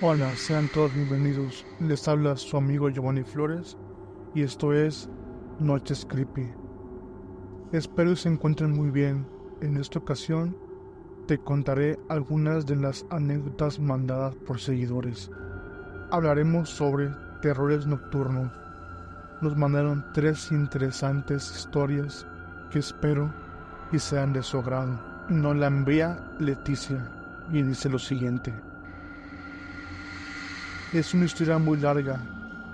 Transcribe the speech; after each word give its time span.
Hola, 0.00 0.30
sean 0.36 0.68
todos 0.68 0.94
bienvenidos. 0.94 1.66
Les 1.80 2.06
habla 2.06 2.36
su 2.36 2.56
amigo 2.56 2.88
Giovanni 2.88 3.24
Flores 3.24 3.76
y 4.32 4.42
esto 4.42 4.72
es 4.72 5.10
Noches 5.58 6.06
Creepy. 6.08 6.48
Espero 7.72 8.14
se 8.14 8.28
encuentren 8.28 8.70
muy 8.70 8.92
bien. 8.92 9.26
En 9.60 9.76
esta 9.76 9.98
ocasión 9.98 10.56
te 11.26 11.38
contaré 11.38 11.98
algunas 12.08 12.64
de 12.64 12.76
las 12.76 13.04
anécdotas 13.10 13.80
mandadas 13.80 14.36
por 14.46 14.60
seguidores. 14.60 15.32
Hablaremos 16.12 16.70
sobre 16.70 17.10
terrores 17.42 17.84
nocturnos. 17.84 18.52
Nos 19.40 19.56
mandaron 19.56 20.04
tres 20.14 20.52
interesantes 20.52 21.50
historias 21.50 22.24
que 22.70 22.78
espero 22.78 23.34
y 23.90 23.98
sean 23.98 24.32
de 24.32 24.44
su 24.44 24.58
agrado. 24.58 24.96
Nos 25.28 25.56
la 25.56 25.66
envía 25.66 26.30
Leticia 26.38 27.10
y 27.50 27.62
dice 27.62 27.88
lo 27.88 27.98
siguiente. 27.98 28.67
Es 30.94 31.12
una 31.12 31.26
historia 31.26 31.58
muy 31.58 31.76
larga, 31.76 32.18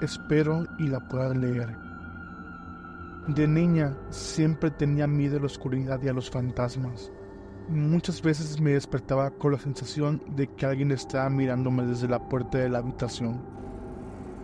espero 0.00 0.68
y 0.78 0.86
la 0.86 1.00
puedan 1.00 1.40
leer. 1.40 1.76
De 3.26 3.48
niña 3.48 3.96
siempre 4.10 4.70
tenía 4.70 5.08
miedo 5.08 5.36
a 5.38 5.40
la 5.40 5.46
oscuridad 5.46 6.00
y 6.00 6.06
a 6.06 6.12
los 6.12 6.30
fantasmas. 6.30 7.10
Muchas 7.68 8.22
veces 8.22 8.60
me 8.60 8.74
despertaba 8.74 9.32
con 9.32 9.50
la 9.50 9.58
sensación 9.58 10.22
de 10.36 10.46
que 10.46 10.64
alguien 10.64 10.92
estaba 10.92 11.28
mirándome 11.28 11.86
desde 11.86 12.06
la 12.06 12.28
puerta 12.28 12.58
de 12.58 12.68
la 12.68 12.78
habitación. 12.78 13.42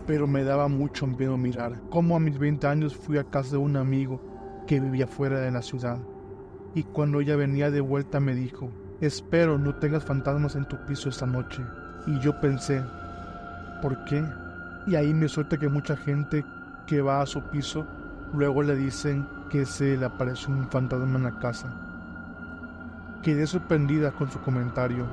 Pero 0.05 0.27
me 0.27 0.43
daba 0.43 0.67
mucho 0.67 1.07
miedo 1.07 1.37
mirar. 1.37 1.81
Como 1.91 2.17
a 2.17 2.21
mis 2.21 2.41
20 2.41 2.67
años 2.67 2.97
fui 2.97 3.19
a 3.19 3.31
casa 3.31 3.53
de 3.53 3.59
un 3.59 3.77
amigo 3.77 4.21
que 4.67 4.81
vivía 4.81 5.07
fuera 5.07 5.39
de 5.39 5.53
la 5.53 5.63
ciudad. 5.63 5.99
Y 6.75 6.83
cuando 6.83 7.21
ella 7.21 7.37
venía 7.37 7.71
de 7.71 7.81
vuelta 7.81 8.19
me 8.19 8.35
dijo, 8.35 8.73
espero 9.01 9.59
no 9.59 9.77
tengas 9.77 10.05
fantasmas 10.05 10.57
en 10.57 10.67
tu 10.67 10.77
piso 10.87 11.09
esta 11.09 11.27
noche. 11.27 11.63
Y 12.09 12.19
yo 12.19 12.41
pensé, 12.41 12.83
¿por 13.81 14.05
qué? 14.05 14.25
Y 14.87 14.95
ahí 14.95 15.13
me 15.13 15.29
suelta 15.29 15.59
que 15.59 15.69
mucha 15.69 15.97
gente 15.97 16.45
que 16.87 17.01
va 17.01 17.21
a 17.21 17.27
su 17.27 17.43
piso 17.43 17.87
luego 18.35 18.63
le 18.63 18.77
dicen 18.77 19.27
que 19.49 19.67
se 19.67 19.97
le 19.97 20.07
apareció 20.07 20.53
un 20.53 20.69
fantasma 20.69 21.17
en 21.17 21.25
la 21.25 21.39
casa. 21.39 21.73
Quedé 23.23 23.47
sorprendida 23.47 24.13
con 24.13 24.31
su 24.31 24.41
comentario. 24.41 25.07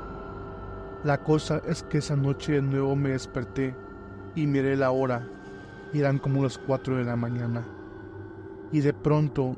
La 1.03 1.17
cosa 1.17 1.61
es 1.67 1.83
que 1.83 1.97
esa 1.97 2.15
noche 2.15 2.53
de 2.53 2.61
nuevo 2.61 2.95
me 2.95 3.09
desperté 3.09 3.75
y 4.35 4.47
miré 4.47 4.75
la 4.75 4.91
hora. 4.91 5.27
Eran 5.93 6.19
como 6.19 6.43
las 6.43 6.57
4 6.57 6.97
de 6.97 7.03
la 7.03 7.15
mañana. 7.15 7.63
Y 8.71 8.81
de 8.81 8.93
pronto 8.93 9.55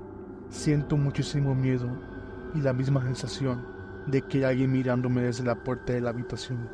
siento 0.49 0.97
muchísimo 0.97 1.53
miedo 1.55 1.89
y 2.55 2.61
la 2.61 2.73
misma 2.73 3.01
sensación 3.03 3.61
de 4.07 4.21
que 4.21 4.39
hay 4.39 4.43
alguien 4.43 4.71
mirándome 4.71 5.21
desde 5.21 5.43
la 5.43 5.55
puerta 5.55 5.93
de 5.93 6.01
la 6.01 6.09
habitación. 6.09 6.69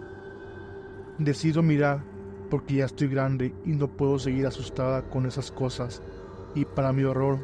Decido 1.18 1.62
mirar 1.62 2.02
porque 2.56 2.76
ya 2.76 2.86
estoy 2.86 3.10
grande 3.10 3.54
y 3.66 3.72
no 3.72 3.90
puedo 3.90 4.18
seguir 4.18 4.48
asustada 4.48 5.02
con 5.10 5.26
esas 5.26 5.52
cosas 5.52 6.02
y 6.56 6.64
para 6.64 6.94
mi 6.94 7.04
horror 7.04 7.38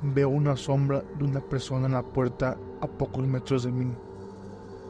veo 0.00 0.28
una 0.28 0.54
sombra 0.54 1.02
de 1.18 1.24
una 1.24 1.40
persona 1.40 1.86
en 1.86 1.94
la 1.94 2.04
puerta 2.04 2.56
a 2.80 2.86
pocos 2.86 3.26
metros 3.26 3.64
de 3.64 3.72
mí. 3.72 3.92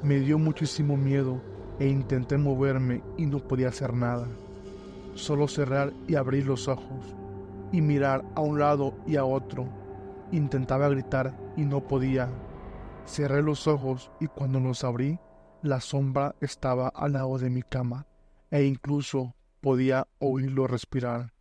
Me 0.03 0.20
dio 0.20 0.39
muchísimo 0.39 0.98
miedo 0.98 1.41
e 1.79 1.89
intenté 1.89 2.37
moverme 2.37 3.03
y 3.17 3.25
no 3.25 3.39
podía 3.39 3.69
hacer 3.69 3.95
nada. 3.95 4.29
Solo 5.15 5.48
cerrar 5.48 5.95
y 6.07 6.17
abrir 6.17 6.45
los 6.45 6.69
ojos 6.69 7.17
y 7.73 7.81
mirar 7.81 8.23
a 8.35 8.42
un 8.42 8.59
lado 8.59 8.92
y 9.07 9.17
a 9.17 9.25
otro. 9.25 9.67
Intentaba 10.31 10.91
gritar 10.91 11.35
y 11.57 11.65
no 11.65 11.81
podía. 11.81 12.29
Cerré 13.07 13.41
los 13.41 13.67
ojos 13.67 14.11
y 14.20 14.27
cuando 14.27 14.61
los 14.61 14.85
abrí, 14.85 15.19
la 15.62 15.81
sombra 15.81 16.35
estaba 16.42 16.89
al 16.89 17.15
lado 17.15 17.39
de 17.39 17.48
mi 17.48 17.62
cama 17.62 18.07
e 18.51 18.65
incluso 18.65 19.35
podía 19.65 20.07
oírlo 20.19 20.67
respirar. 20.67 21.33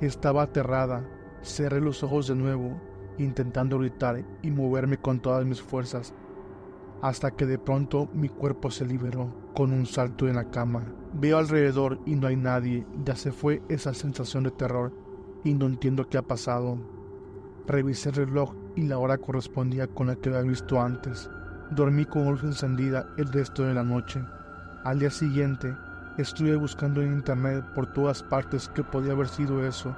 Estaba 0.00 0.42
aterrada, 0.42 1.10
cerré 1.42 1.80
los 1.80 2.04
ojos 2.04 2.28
de 2.28 2.36
nuevo, 2.36 2.80
intentando 3.18 3.80
gritar 3.80 4.24
y 4.42 4.52
moverme 4.52 4.98
con 4.98 5.18
todas 5.18 5.44
mis 5.44 5.60
fuerzas, 5.60 6.14
hasta 7.02 7.32
que 7.32 7.44
de 7.44 7.58
pronto 7.58 8.08
mi 8.14 8.28
cuerpo 8.28 8.70
se 8.70 8.86
liberó 8.86 9.50
con 9.56 9.72
un 9.72 9.86
salto 9.86 10.28
en 10.28 10.36
la 10.36 10.52
cama. 10.52 10.84
Veo 11.14 11.38
alrededor 11.38 11.98
y 12.06 12.14
no 12.14 12.28
hay 12.28 12.36
nadie, 12.36 12.86
ya 13.04 13.16
se 13.16 13.32
fue 13.32 13.60
esa 13.68 13.92
sensación 13.92 14.44
de 14.44 14.52
terror 14.52 14.92
y 15.42 15.52
no 15.52 15.66
entiendo 15.66 16.08
qué 16.08 16.18
ha 16.18 16.22
pasado. 16.22 16.78
Revisé 17.66 18.10
el 18.10 18.14
reloj 18.14 18.54
y 18.76 18.82
la 18.82 18.98
hora 18.98 19.18
correspondía 19.18 19.88
con 19.88 20.06
la 20.06 20.14
que 20.14 20.28
había 20.28 20.42
visto 20.42 20.80
antes. 20.80 21.28
Dormí 21.72 22.04
con 22.04 22.30
luz 22.30 22.44
encendida 22.44 23.08
el 23.18 23.32
resto 23.32 23.64
de 23.64 23.74
la 23.74 23.82
noche. 23.82 24.22
Al 24.84 25.00
día 25.00 25.10
siguiente 25.10 25.74
Estuve 26.18 26.56
buscando 26.56 27.02
en 27.02 27.12
internet 27.12 27.62
por 27.74 27.86
todas 27.92 28.22
partes 28.22 28.68
que 28.68 28.82
podía 28.82 29.12
haber 29.12 29.28
sido 29.28 29.66
eso, 29.66 29.94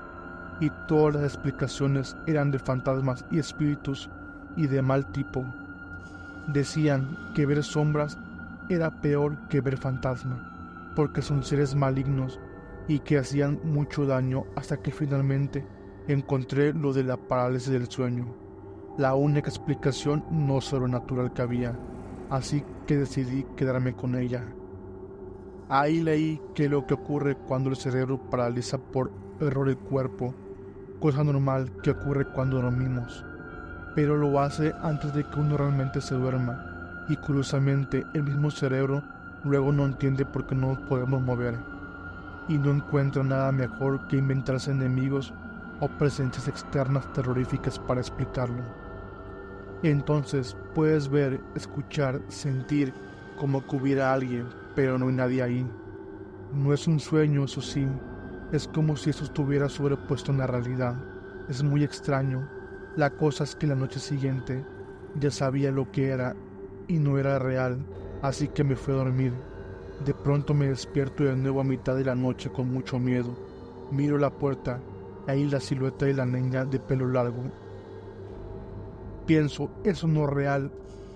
y 0.61 0.71
todas 0.89 1.15
las 1.15 1.25
explicaciones 1.35 2.17
eran 2.27 2.51
de 2.51 2.59
fantasmas 2.59 3.25
y 3.31 3.39
espíritus 3.39 4.11
y 4.57 4.67
de 4.67 4.83
mal 4.83 5.07
tipo. 5.13 5.45
Decían 6.49 7.17
que 7.35 7.47
ver 7.47 7.63
sombras 7.63 8.19
era 8.69 9.01
peor 9.01 9.39
que 9.49 9.61
ver 9.61 9.77
fantasmas, 9.77 10.41
porque 10.97 11.23
son 11.23 11.45
seres 11.45 11.77
malignos 11.77 12.41
y 12.89 12.99
que 12.99 13.19
hacían 13.19 13.61
mucho 13.63 14.05
daño 14.05 14.45
hasta 14.57 14.79
que 14.79 14.91
finalmente 14.91 15.65
encontré 16.09 16.73
lo 16.73 16.93
de 16.93 17.05
la 17.05 17.17
parálisis 17.17 17.71
del 17.71 17.87
sueño, 17.87 18.35
la 18.97 19.15
única 19.15 19.51
explicación 19.51 20.25
no 20.31 20.61
sobrenatural 20.61 21.33
que 21.33 21.43
había, 21.43 21.79
así 22.29 22.65
que 22.89 22.97
decidí 22.97 23.47
quedarme 23.57 23.95
con 23.95 24.17
ella. 24.17 24.45
Ahí 25.71 26.01
leí 26.01 26.41
que 26.55 26.67
lo 26.69 26.87
que 26.87 26.95
ocurre 26.95 27.37
cuando 27.37 27.69
el 27.69 27.77
cerebro 27.77 28.19
paraliza 28.31 28.79
por 28.79 29.11
error 29.39 29.69
el 29.69 29.77
cuerpo, 29.77 30.35
cosa 30.99 31.23
normal 31.23 31.71
que 31.83 31.91
ocurre 31.91 32.25
cuando 32.25 32.63
dormimos, 32.63 33.23
pero 33.95 34.17
lo 34.17 34.41
hace 34.41 34.75
antes 34.81 35.13
de 35.13 35.25
que 35.25 35.39
uno 35.39 35.59
realmente 35.59 36.01
se 36.01 36.15
duerma, 36.15 37.05
y 37.11 37.17
curiosamente 37.17 38.07
el 38.15 38.23
mismo 38.23 38.51
cerebro 38.51 39.03
luego 39.45 39.71
no 39.71 39.85
entiende 39.85 40.25
por 40.25 40.47
qué 40.47 40.55
no 40.55 40.79
podemos 40.89 41.21
mover, 41.21 41.59
y 42.49 42.57
no 42.57 42.71
encuentra 42.71 43.23
nada 43.23 43.53
mejor 43.53 44.09
que 44.09 44.17
inventarse 44.17 44.71
enemigos 44.71 45.35
o 45.81 45.89
presencias 45.89 46.49
externas 46.49 47.13
terroríficas 47.13 47.79
para 47.79 48.01
explicarlo. 48.01 48.63
Entonces 49.83 50.57
puedes 50.75 51.11
ver, 51.11 51.41
escuchar, 51.55 52.23
sentir 52.29 52.95
como 53.39 53.65
que 53.67 53.77
hubiera 53.77 54.15
alguien, 54.15 54.47
pero 54.79 54.97
no 54.97 55.09
hay 55.09 55.13
nadie 55.13 55.43
ahí. 55.43 55.67
No 56.55 56.73
es 56.73 56.87
un 56.87 57.01
sueño, 57.01 57.47
eso 57.47 57.61
sí, 57.61 57.85
es 58.53 58.69
como 58.69 58.97
si 58.97 59.11
eso 59.11 59.25
estuviera 59.25 59.69
sobrepuesto 59.69 60.31
en 60.31 60.39
la 60.39 60.47
realidad. 60.47 60.95
Es 61.49 61.65
muy 61.65 61.83
extraño. 61.83 62.49
La 62.95 63.11
cosa 63.11 63.43
es 63.43 63.57
que 63.57 63.67
la 63.67 63.75
noche 63.75 63.99
siguiente 63.99 64.65
ya 65.19 65.33
sabía 65.33 65.73
lo 65.73 65.91
que 65.91 66.11
era 66.11 66.37
y 66.87 67.01
no 67.01 67.19
era 67.19 67.41
real, 67.41 67.85
así 68.23 68.47
que 68.47 68.63
me 68.63 68.77
fui 68.77 68.95
a 68.95 68.99
dormir. 68.99 69.33
De 70.07 70.15
pronto 70.15 70.55
me 70.55 70.69
despierto 70.69 71.25
de 71.25 71.35
nuevo 71.35 71.61
a 71.61 71.65
mitad 71.65 71.97
de 71.97 72.05
la 72.05 72.15
noche 72.15 72.49
con 72.49 72.73
mucho 72.73 73.01
miedo. 73.01 73.37
Miro 73.91 74.17
la 74.17 74.31
puerta, 74.31 74.79
ahí 75.27 75.51
la 75.51 75.59
silueta 75.59 76.07
de 76.07 76.15
la 76.15 76.25
niña 76.25 76.65
de 76.65 76.79
pelo 76.79 77.09
largo. 77.09 77.51
Pienso, 79.27 79.73
eso 79.83 80.07
no 80.07 80.23
es 80.29 80.31
real, 80.31 80.71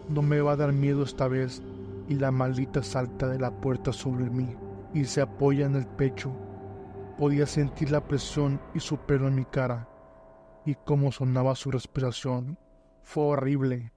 no 0.08 0.20
me 0.20 0.40
va 0.40 0.54
a 0.54 0.56
dar 0.56 0.72
miedo 0.72 1.04
esta 1.04 1.28
vez, 1.28 1.62
y 2.08 2.14
la 2.14 2.30
maldita 2.30 2.82
salta 2.82 3.28
de 3.28 3.38
la 3.38 3.50
puerta 3.50 3.92
sobre 3.92 4.30
mí 4.30 4.56
y 4.94 5.04
se 5.04 5.20
apoya 5.20 5.66
en 5.66 5.76
el 5.76 5.86
pecho. 5.86 6.32
Podía 7.18 7.46
sentir 7.46 7.90
la 7.90 8.06
presión 8.06 8.60
y 8.74 8.80
su 8.80 8.98
pelo 8.98 9.28
en 9.28 9.34
mi 9.34 9.44
cara 9.44 9.88
y 10.64 10.74
cómo 10.74 11.12
sonaba 11.12 11.54
su 11.54 11.70
respiración. 11.70 12.58
Fue 13.02 13.24
horrible. 13.24 13.92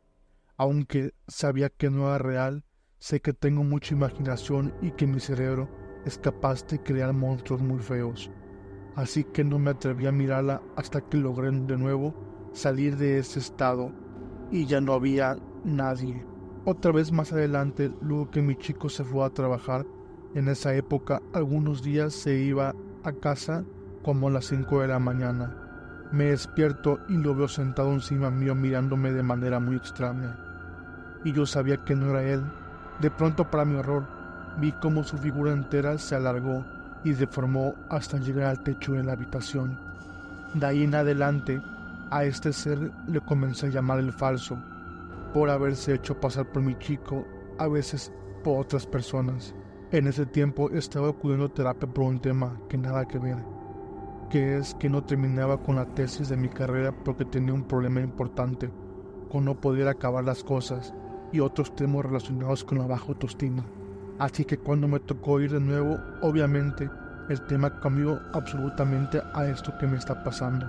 Aunque 0.57 1.13
sabía 1.27 1.69
que 1.69 1.89
no 1.89 2.07
era 2.07 2.17
real, 2.17 2.63
sé 2.97 3.21
que 3.21 3.33
tengo 3.33 3.63
mucha 3.63 3.93
imaginación 3.93 4.73
y 4.81 4.91
que 4.91 5.07
mi 5.07 5.19
cerebro 5.19 5.69
es 6.05 6.17
capaz 6.17 6.65
de 6.67 6.81
crear 6.81 7.13
monstruos 7.13 7.61
muy 7.61 7.79
feos. 7.79 8.31
Así 8.95 9.25
que 9.25 9.43
no 9.43 9.59
me 9.59 9.71
atreví 9.71 10.07
a 10.07 10.11
mirarla 10.11 10.61
hasta 10.75 11.01
que 11.01 11.17
logré 11.17 11.51
de 11.51 11.77
nuevo 11.77 12.13
salir 12.53 12.95
de 12.95 13.19
ese 13.19 13.39
estado 13.39 13.91
y 14.51 14.65
ya 14.65 14.79
no 14.79 14.93
había 14.93 15.37
nadie. 15.65 16.25
Otra 16.67 16.91
vez 16.91 17.11
más 17.11 17.31
adelante, 17.31 17.91
luego 18.01 18.31
que 18.31 18.41
mi 18.41 18.55
chico 18.55 18.89
se 18.89 19.03
fue 19.03 19.23
a 19.23 19.29
trabajar, 19.29 19.85
en 20.33 20.47
esa 20.47 20.73
época 20.73 21.21
algunos 21.31 21.83
días 21.83 22.11
se 22.15 22.39
iba 22.39 22.73
a 23.03 23.11
casa 23.13 23.63
como 24.01 24.29
a 24.29 24.31
las 24.31 24.45
5 24.45 24.81
de 24.81 24.87
la 24.87 24.97
mañana. 24.97 25.55
Me 26.11 26.31
despierto 26.31 27.01
y 27.07 27.17
lo 27.17 27.35
veo 27.35 27.47
sentado 27.47 27.93
encima 27.93 28.31
mío 28.31 28.55
mirándome 28.55 29.11
de 29.11 29.21
manera 29.21 29.59
muy 29.59 29.75
extraña. 29.75 30.39
Y 31.23 31.33
yo 31.33 31.45
sabía 31.45 31.85
que 31.85 31.95
no 31.95 32.09
era 32.09 32.23
él. 32.23 32.41
De 32.99 33.11
pronto, 33.11 33.51
para 33.51 33.63
mi 33.63 33.75
horror, 33.75 34.07
vi 34.59 34.71
como 34.71 35.03
su 35.03 35.19
figura 35.19 35.53
entera 35.53 35.99
se 35.99 36.15
alargó 36.15 36.65
y 37.03 37.13
deformó 37.13 37.75
hasta 37.91 38.17
llegar 38.17 38.45
al 38.45 38.63
techo 38.63 38.93
de 38.93 39.03
la 39.03 39.13
habitación. 39.13 39.77
De 40.55 40.65
ahí 40.65 40.83
en 40.83 40.95
adelante, 40.95 41.61
a 42.09 42.23
este 42.23 42.51
ser 42.51 42.91
le 43.07 43.21
comencé 43.21 43.67
a 43.67 43.69
llamar 43.69 43.99
el 43.99 44.11
falso 44.11 44.57
por 45.33 45.49
haberse 45.49 45.93
hecho 45.93 46.19
pasar 46.19 46.51
por 46.51 46.61
mi 46.61 46.77
chico, 46.77 47.25
a 47.57 47.67
veces 47.67 48.11
por 48.43 48.59
otras 48.59 48.85
personas. 48.85 49.55
En 49.91 50.07
ese 50.07 50.25
tiempo 50.25 50.69
estaba 50.71 51.09
acudiendo 51.09 51.45
a 51.45 51.53
terapia 51.53 51.87
por 51.87 52.05
un 52.05 52.19
tema 52.19 52.59
que 52.69 52.77
nada 52.77 53.07
que 53.07 53.19
ver, 53.19 53.37
que 54.29 54.57
es 54.57 54.75
que 54.75 54.89
no 54.89 55.03
terminaba 55.03 55.61
con 55.61 55.75
la 55.75 55.85
tesis 55.85 56.29
de 56.29 56.37
mi 56.37 56.49
carrera 56.49 56.91
porque 56.91 57.25
tenía 57.25 57.53
un 57.53 57.63
problema 57.63 58.01
importante, 58.01 58.69
con 59.29 59.45
no 59.45 59.59
poder 59.59 59.87
acabar 59.87 60.23
las 60.23 60.43
cosas 60.43 60.93
y 61.31 61.39
otros 61.39 61.75
temas 61.75 62.05
relacionados 62.05 62.63
con 62.63 62.77
la 62.77 62.87
baja 62.87 63.05
autoestima. 63.07 63.63
Así 64.19 64.45
que 64.45 64.57
cuando 64.57 64.87
me 64.87 64.99
tocó 64.99 65.39
ir 65.41 65.51
de 65.51 65.59
nuevo, 65.59 65.97
obviamente 66.21 66.89
el 67.29 67.41
tema 67.47 67.79
cambió 67.79 68.21
absolutamente 68.33 69.21
a 69.33 69.47
esto 69.47 69.73
que 69.79 69.87
me 69.87 69.97
está 69.97 70.23
pasando. 70.23 70.67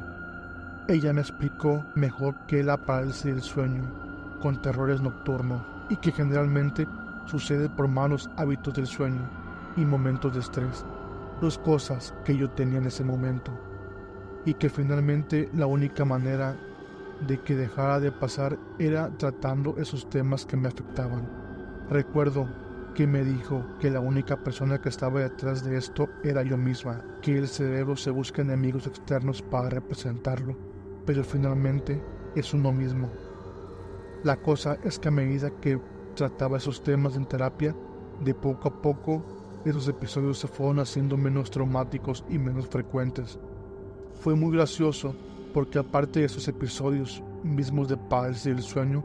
Ella 0.88 1.12
me 1.12 1.20
explicó 1.20 1.84
mejor 1.94 2.34
que 2.46 2.62
la 2.62 2.76
parálisis 2.76 3.24
del 3.24 3.42
sueño, 3.42 4.05
con 4.38 4.60
terrores 4.60 5.00
nocturnos, 5.00 5.62
y 5.88 5.96
que 5.96 6.12
generalmente 6.12 6.86
sucede 7.26 7.68
por 7.68 7.88
malos 7.88 8.30
hábitos 8.36 8.74
del 8.74 8.86
sueño 8.86 9.28
y 9.76 9.84
momentos 9.84 10.34
de 10.34 10.40
estrés, 10.40 10.84
dos 11.40 11.58
cosas 11.58 12.14
que 12.24 12.36
yo 12.36 12.50
tenía 12.50 12.78
en 12.78 12.86
ese 12.86 13.04
momento, 13.04 13.52
y 14.44 14.54
que 14.54 14.70
finalmente 14.70 15.50
la 15.54 15.66
única 15.66 16.04
manera 16.04 16.56
de 17.26 17.40
que 17.40 17.56
dejara 17.56 18.00
de 18.00 18.12
pasar 18.12 18.58
era 18.78 19.10
tratando 19.16 19.74
esos 19.78 20.08
temas 20.08 20.44
que 20.44 20.56
me 20.56 20.68
afectaban. 20.68 21.28
Recuerdo 21.90 22.48
que 22.94 23.06
me 23.06 23.24
dijo 23.24 23.64
que 23.78 23.90
la 23.90 24.00
única 24.00 24.36
persona 24.36 24.80
que 24.80 24.88
estaba 24.88 25.20
detrás 25.20 25.62
de 25.64 25.76
esto 25.76 26.08
era 26.22 26.42
yo 26.42 26.56
misma, 26.56 27.02
que 27.20 27.36
el 27.36 27.48
cerebro 27.48 27.96
se 27.96 28.10
busca 28.10 28.42
enemigos 28.42 28.86
externos 28.86 29.42
para 29.42 29.68
representarlo, 29.68 30.56
pero 31.04 31.22
finalmente 31.22 32.02
es 32.34 32.54
uno 32.54 32.72
mismo. 32.72 33.10
La 34.26 34.38
cosa 34.38 34.76
es 34.82 34.98
que 34.98 35.06
a 35.06 35.12
medida 35.12 35.52
que 35.60 35.80
trataba 36.16 36.56
esos 36.56 36.82
temas 36.82 37.14
en 37.14 37.26
terapia, 37.26 37.76
de 38.24 38.34
poco 38.34 38.66
a 38.66 38.82
poco 38.82 39.24
esos 39.64 39.86
episodios 39.86 40.40
se 40.40 40.48
fueron 40.48 40.80
haciendo 40.80 41.16
menos 41.16 41.48
traumáticos 41.48 42.24
y 42.28 42.36
menos 42.36 42.66
frecuentes. 42.66 43.38
Fue 44.20 44.34
muy 44.34 44.50
gracioso 44.56 45.14
porque 45.54 45.78
aparte 45.78 46.18
de 46.18 46.26
esos 46.26 46.48
episodios 46.48 47.22
mismos 47.44 47.88
de 47.88 47.96
y 48.44 48.48
el 48.48 48.62
sueño, 48.62 49.04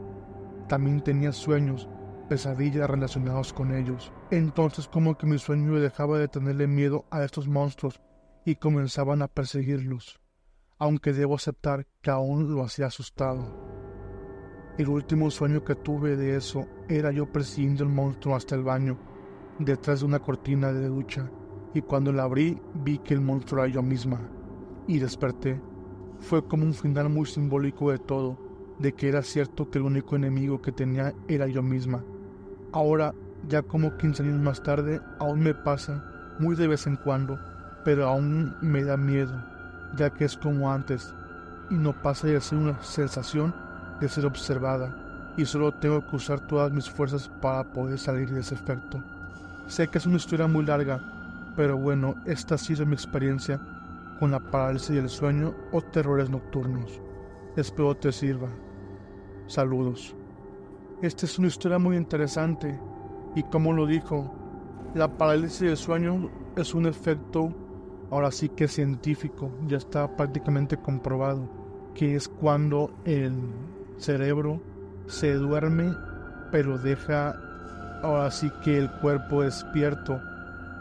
también 0.68 1.00
tenía 1.00 1.30
sueños 1.30 1.88
pesadillas 2.28 2.90
relacionadas 2.90 3.52
con 3.52 3.72
ellos. 3.72 4.10
Entonces 4.32 4.88
como 4.88 5.16
que 5.16 5.28
mi 5.28 5.38
sueño 5.38 5.78
dejaba 5.78 6.18
de 6.18 6.26
tenerle 6.26 6.66
miedo 6.66 7.04
a 7.12 7.22
estos 7.22 7.46
monstruos 7.46 8.00
y 8.44 8.56
comenzaban 8.56 9.22
a 9.22 9.28
perseguirlos, 9.28 10.18
aunque 10.80 11.12
debo 11.12 11.36
aceptar 11.36 11.86
que 12.00 12.10
aún 12.10 12.52
lo 12.56 12.64
hacía 12.64 12.86
asustado. 12.86 13.61
El 14.78 14.88
último 14.88 15.30
sueño 15.30 15.64
que 15.64 15.74
tuve 15.74 16.16
de 16.16 16.36
eso 16.36 16.66
era 16.88 17.12
yo 17.12 17.30
persiguiendo 17.30 17.84
el 17.84 17.90
monstruo 17.90 18.34
hasta 18.34 18.54
el 18.54 18.62
baño, 18.62 18.96
detrás 19.58 20.00
de 20.00 20.06
una 20.06 20.18
cortina 20.18 20.72
de 20.72 20.88
ducha, 20.88 21.30
y 21.74 21.82
cuando 21.82 22.12
la 22.12 22.22
abrí 22.22 22.58
vi 22.74 22.98
que 22.98 23.14
el 23.14 23.20
monstruo 23.20 23.64
era 23.64 23.74
yo 23.74 23.82
misma, 23.82 24.20
y 24.86 24.98
desperté. 24.98 25.60
Fue 26.20 26.46
como 26.46 26.64
un 26.64 26.74
final 26.74 27.10
muy 27.10 27.26
simbólico 27.26 27.90
de 27.90 27.98
todo, 27.98 28.38
de 28.78 28.94
que 28.94 29.08
era 29.08 29.22
cierto 29.22 29.68
que 29.68 29.78
el 29.78 29.84
único 29.84 30.16
enemigo 30.16 30.62
que 30.62 30.72
tenía 30.72 31.12
era 31.28 31.46
yo 31.46 31.62
misma, 31.62 32.02
Ahora, 32.74 33.14
ya 33.48 33.60
como 33.60 33.98
15 33.98 34.22
años 34.22 34.40
más 34.40 34.62
tarde, 34.62 34.98
aún 35.18 35.40
me 35.40 35.52
pasa, 35.52 36.02
muy 36.38 36.56
de 36.56 36.68
vez 36.68 36.86
en 36.86 36.96
cuando, 36.96 37.38
pero 37.84 38.08
aún 38.08 38.56
me 38.62 38.82
da 38.82 38.96
miedo, 38.96 39.44
ya 39.94 40.08
que 40.08 40.24
es 40.24 40.38
como 40.38 40.72
antes, 40.72 41.14
y 41.68 41.74
no 41.74 41.92
pasa 42.00 42.28
de 42.28 42.40
ser 42.40 42.56
una 42.56 42.82
sensación 42.82 43.54
de 44.02 44.08
ser 44.08 44.26
observada, 44.26 45.32
y 45.36 45.44
solo 45.44 45.72
tengo 45.72 46.04
que 46.06 46.16
usar 46.16 46.40
todas 46.40 46.72
mis 46.72 46.90
fuerzas 46.90 47.30
para 47.40 47.72
poder 47.72 47.98
salir 47.98 48.28
de 48.30 48.40
ese 48.40 48.54
efecto. 48.54 49.02
Sé 49.68 49.88
que 49.88 49.98
es 49.98 50.06
una 50.06 50.16
historia 50.16 50.46
muy 50.46 50.66
larga, 50.66 51.00
pero 51.56 51.76
bueno, 51.76 52.16
esta 52.26 52.56
ha 52.56 52.58
sido 52.58 52.84
mi 52.84 52.94
experiencia 52.94 53.60
con 54.18 54.32
la 54.32 54.40
parálisis 54.40 54.96
del 54.96 55.08
sueño 55.08 55.54
o 55.70 55.80
terrores 55.80 56.28
nocturnos. 56.28 57.00
Espero 57.56 57.96
te 57.96 58.12
sirva. 58.12 58.48
Saludos. 59.46 60.14
Esta 61.00 61.26
es 61.26 61.38
una 61.38 61.48
historia 61.48 61.78
muy 61.78 61.96
interesante 61.96 62.78
y 63.34 63.42
como 63.44 63.72
lo 63.72 63.86
dijo, 63.86 64.34
la 64.94 65.16
parálisis 65.16 65.60
del 65.60 65.76
sueño 65.76 66.28
es 66.56 66.74
un 66.74 66.86
efecto 66.86 67.54
ahora 68.10 68.30
sí 68.30 68.50
que 68.50 68.68
científico, 68.68 69.50
ya 69.66 69.78
está 69.78 70.16
prácticamente 70.16 70.76
comprobado, 70.76 71.48
que 71.94 72.14
es 72.14 72.28
cuando 72.28 72.92
el 73.06 73.32
cerebro 73.98 74.62
se 75.06 75.34
duerme 75.34 75.94
pero 76.52 76.78
deja 76.78 77.34
ahora 78.02 78.30
sí 78.30 78.52
que 78.62 78.78
el 78.78 78.90
cuerpo 78.90 79.42
despierto. 79.42 80.20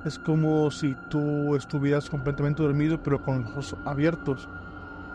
Es 0.05 0.19
como 0.19 0.69
si 0.69 0.95
tú 1.09 1.55
estuvieras 1.55 2.09
completamente 2.09 2.61
dormido 2.61 3.01
pero 3.01 3.23
con 3.23 3.41
los 3.41 3.51
ojos 3.51 3.75
abiertos 3.85 4.49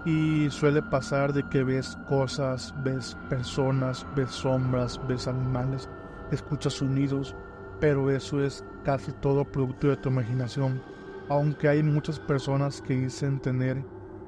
y 0.04 0.48
suele 0.50 0.82
pasar 0.82 1.32
de 1.32 1.42
que 1.48 1.64
ves 1.64 1.98
cosas, 2.08 2.72
ves 2.84 3.16
personas, 3.28 4.06
ves 4.14 4.30
sombras, 4.30 5.00
ves 5.08 5.26
animales, 5.26 5.88
escuchas 6.30 6.74
sonidos, 6.74 7.34
pero 7.80 8.10
eso 8.10 8.42
es 8.42 8.64
casi 8.84 9.10
todo 9.12 9.44
producto 9.44 9.88
de 9.88 9.96
tu 9.96 10.08
imaginación. 10.08 10.80
Aunque 11.28 11.68
hay 11.68 11.82
muchas 11.82 12.20
personas 12.20 12.80
que 12.80 12.94
dicen 12.94 13.40
tener 13.40 13.84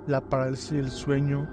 la 0.09 0.21
parálisis 0.21 0.73
del 0.73 0.91
sueño, 0.91 1.49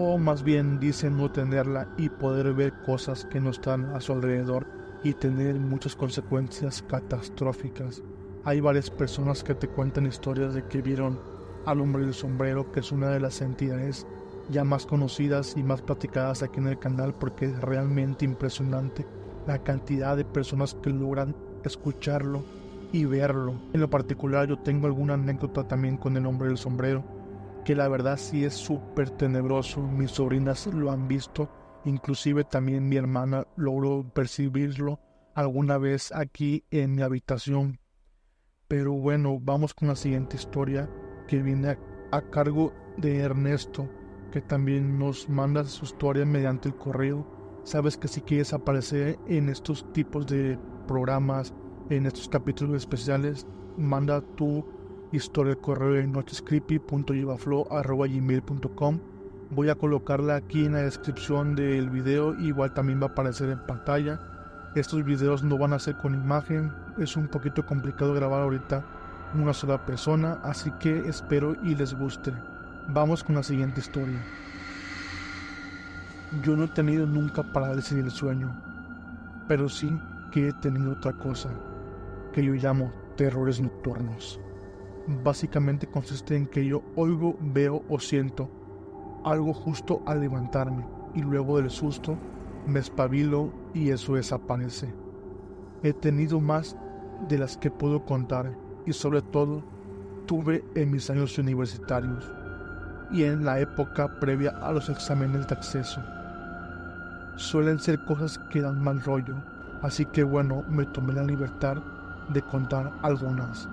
o 0.00 0.16
más 0.16 0.44
bien 0.44 0.78
dicen 0.78 1.16
no 1.16 1.28
tenerla 1.28 1.88
y 1.96 2.08
poder 2.08 2.54
ver 2.54 2.72
cosas 2.86 3.24
que 3.24 3.40
no 3.40 3.50
están 3.50 3.86
a 3.96 4.00
su 4.00 4.12
alrededor 4.12 4.64
y 5.02 5.12
tener 5.12 5.56
muchas 5.56 5.96
consecuencias 5.96 6.82
catastróficas. 6.82 8.00
Hay 8.44 8.60
varias 8.60 8.90
personas 8.90 9.42
que 9.42 9.56
te 9.56 9.66
cuentan 9.66 10.06
historias 10.06 10.54
de 10.54 10.64
que 10.64 10.82
vieron 10.82 11.18
al 11.66 11.80
hombre 11.80 12.04
del 12.04 12.14
sombrero, 12.14 12.70
que 12.70 12.78
es 12.78 12.92
una 12.92 13.08
de 13.08 13.18
las 13.18 13.40
entidades 13.40 14.06
ya 14.48 14.62
más 14.62 14.86
conocidas 14.86 15.56
y 15.56 15.64
más 15.64 15.82
platicadas 15.82 16.44
aquí 16.44 16.60
en 16.60 16.68
el 16.68 16.78
canal 16.78 17.12
porque 17.12 17.46
es 17.46 17.60
realmente 17.60 18.24
impresionante 18.24 19.04
la 19.48 19.64
cantidad 19.64 20.16
de 20.16 20.24
personas 20.24 20.74
que 20.74 20.90
logran 20.90 21.34
escucharlo 21.64 22.44
y 22.92 23.04
verlo. 23.04 23.54
En 23.72 23.80
lo 23.80 23.90
particular 23.90 24.46
yo 24.46 24.60
tengo 24.60 24.86
alguna 24.86 25.14
anécdota 25.14 25.66
también 25.66 25.96
con 25.96 26.16
el 26.16 26.24
hombre 26.24 26.46
del 26.46 26.56
sombrero, 26.56 27.17
que 27.68 27.74
la 27.74 27.88
verdad 27.88 28.16
sí 28.16 28.46
es 28.46 28.54
súper 28.54 29.10
tenebroso. 29.10 29.82
Mis 29.82 30.12
sobrinas 30.12 30.66
lo 30.68 30.90
han 30.90 31.06
visto, 31.06 31.50
inclusive 31.84 32.44
también 32.44 32.88
mi 32.88 32.96
hermana 32.96 33.46
logró 33.56 34.10
percibirlo 34.14 34.98
alguna 35.34 35.76
vez 35.76 36.10
aquí 36.12 36.64
en 36.70 36.94
mi 36.94 37.02
habitación. 37.02 37.78
Pero 38.68 38.94
bueno, 38.94 39.38
vamos 39.38 39.74
con 39.74 39.88
la 39.88 39.96
siguiente 39.96 40.36
historia 40.36 40.88
que 41.26 41.42
viene 41.42 41.76
a, 42.10 42.22
cargo 42.30 42.72
de 42.96 43.18
Ernesto, 43.18 43.86
que 44.32 44.40
también 44.40 44.98
nos 44.98 45.28
manda 45.28 45.62
su 45.66 45.84
historia 45.84 46.24
mediante 46.24 46.70
el 46.70 46.74
correo. 46.74 47.60
Sabes 47.64 47.98
que 47.98 48.08
si 48.08 48.22
quieres 48.22 48.54
aparecer 48.54 49.18
en 49.26 49.50
estos 49.50 49.92
tipos 49.92 50.26
de 50.26 50.58
programas, 50.86 51.52
en 51.90 52.06
estos 52.06 52.30
capítulos 52.30 52.78
especiales, 52.78 53.46
manda 53.76 54.22
tu 54.36 54.64
historia 55.12 55.56
correo 55.56 55.96
en 55.96 56.12
nochescreepy.yivaflow.com 56.12 59.00
Voy 59.50 59.70
a 59.70 59.76
colocarla 59.76 60.36
aquí 60.36 60.66
en 60.66 60.72
la 60.72 60.82
descripción 60.82 61.54
del 61.54 61.88
video, 61.88 62.38
igual 62.38 62.74
también 62.74 63.00
va 63.00 63.06
a 63.06 63.08
aparecer 63.08 63.48
en 63.48 63.60
pantalla. 63.60 64.20
Estos 64.74 65.02
videos 65.04 65.42
no 65.42 65.56
van 65.56 65.72
a 65.72 65.78
ser 65.78 65.96
con 65.96 66.14
imagen, 66.14 66.70
es 66.98 67.16
un 67.16 67.28
poquito 67.28 67.64
complicado 67.64 68.12
grabar 68.12 68.42
ahorita 68.42 68.84
una 69.34 69.54
sola 69.54 69.86
persona, 69.86 70.38
así 70.42 70.70
que 70.72 70.98
espero 71.08 71.56
y 71.62 71.74
les 71.74 71.94
guste. 71.94 72.34
Vamos 72.88 73.24
con 73.24 73.36
la 73.36 73.42
siguiente 73.42 73.80
historia. 73.80 74.22
Yo 76.42 76.54
no 76.54 76.64
he 76.64 76.68
tenido 76.68 77.06
nunca 77.06 77.42
parálisis 77.42 77.96
del 77.96 78.10
sueño, 78.10 78.54
pero 79.48 79.70
sí 79.70 79.98
que 80.30 80.48
he 80.48 80.52
tenido 80.52 80.92
otra 80.92 81.14
cosa, 81.14 81.48
que 82.34 82.44
yo 82.44 82.52
llamo 82.52 82.92
terrores 83.16 83.62
nocturnos. 83.62 84.38
Básicamente 85.08 85.86
consiste 85.86 86.36
en 86.36 86.46
que 86.46 86.66
yo 86.66 86.82
oigo, 86.94 87.34
veo 87.40 87.82
o 87.88 87.98
siento 87.98 88.50
algo 89.24 89.54
justo 89.54 90.02
al 90.04 90.20
levantarme 90.20 90.86
y 91.14 91.22
luego 91.22 91.56
del 91.56 91.70
susto 91.70 92.18
me 92.66 92.80
espabilo 92.80 93.50
y 93.72 93.88
eso 93.88 94.16
desaparece. 94.16 94.92
He 95.82 95.94
tenido 95.94 96.40
más 96.40 96.76
de 97.26 97.38
las 97.38 97.56
que 97.56 97.70
puedo 97.70 98.04
contar 98.04 98.54
y 98.84 98.92
sobre 98.92 99.22
todo 99.22 99.64
tuve 100.26 100.62
en 100.74 100.90
mis 100.90 101.08
años 101.08 101.38
universitarios 101.38 102.30
y 103.10 103.24
en 103.24 103.46
la 103.46 103.60
época 103.60 104.20
previa 104.20 104.50
a 104.60 104.72
los 104.72 104.90
exámenes 104.90 105.48
de 105.48 105.54
acceso. 105.54 106.02
Suelen 107.36 107.78
ser 107.78 108.04
cosas 108.04 108.38
que 108.50 108.60
dan 108.60 108.84
mal 108.84 109.00
rollo, 109.00 109.36
así 109.80 110.04
que 110.04 110.22
bueno, 110.22 110.64
me 110.68 110.84
tomé 110.84 111.14
la 111.14 111.24
libertad 111.24 111.78
de 112.28 112.42
contar 112.42 112.92
algunas. 113.00 113.66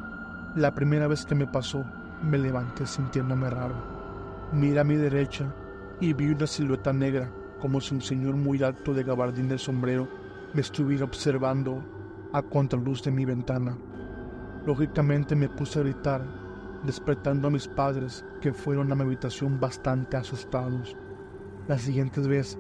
La 0.56 0.74
primera 0.74 1.10
vez 1.10 1.26
que 1.26 1.36
me 1.36 1.48
pasó, 1.48 1.84
me 2.24 2.38
levanté 2.38 2.86
sintiéndome 2.86 3.50
raro. 3.50 3.76
Miré 4.54 4.80
a 4.80 4.86
mi 4.86 4.96
derecha 4.96 5.54
y 6.00 6.14
vi 6.14 6.30
una 6.30 6.48
silueta 6.48 6.94
negra, 6.94 7.30
como 7.60 7.82
si 7.82 7.94
un 7.94 8.02
señor 8.02 8.38
muy 8.38 8.64
alto 8.64 8.94
de 8.94 9.04
gabardín 9.04 9.50
de 9.50 9.58
sombrero 9.58 10.08
me 10.54 10.62
estuviera 10.62 11.04
observando 11.04 11.84
a 12.32 12.42
contraluz 12.42 13.04
de 13.04 13.12
mi 13.12 13.26
ventana. 13.26 13.78
Lógicamente 14.66 15.36
me 15.36 15.50
puse 15.50 15.80
a 15.80 15.84
gritar, 15.84 16.26
despertando 16.86 17.50
a 17.50 17.52
mis 17.52 17.68
padres, 17.68 18.24
que 18.40 18.54
fueron 18.54 18.90
a 18.94 18.96
mi 18.96 19.02
habitación 19.02 19.60
bastante 19.60 20.16
asustados. 20.16 20.96
La 21.68 21.78
siguiente 21.78 22.22
vez 22.22 22.58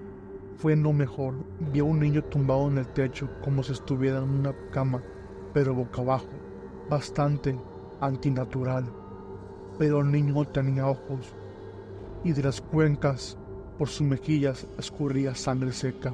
fue 0.57 0.75
no 0.75 0.91
mejor. 0.91 1.35
Vi 1.71 1.79
a 1.79 1.85
un 1.85 2.01
niño 2.01 2.25
tumbado 2.25 2.67
en 2.67 2.77
el 2.77 2.87
techo 2.87 3.29
como 3.41 3.63
si 3.63 3.71
estuviera 3.71 4.17
en 4.17 4.31
una 4.31 4.53
cama, 4.73 5.01
pero 5.53 5.73
boca 5.73 6.01
abajo, 6.01 6.27
bastante 6.89 7.57
antinatural. 8.01 8.85
Pero 9.77 10.01
el 10.01 10.11
niño 10.11 10.45
tenía 10.45 10.87
ojos 10.87 11.35
y 12.23 12.33
de 12.33 12.43
las 12.43 12.61
cuencas 12.61 13.37
por 13.77 13.89
sus 13.89 14.07
mejillas 14.07 14.67
escurría 14.77 15.35
sangre 15.35 15.71
seca. 15.71 16.13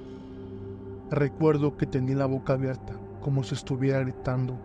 Recuerdo 1.09 1.77
que 1.77 1.85
tenía 1.85 2.15
la 2.15 2.25
boca 2.25 2.53
abierta, 2.53 2.93
como 3.21 3.43
si 3.43 3.55
estuviera 3.55 3.99
gritando, 3.99 4.57